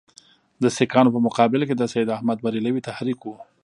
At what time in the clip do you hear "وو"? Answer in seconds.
3.23-3.35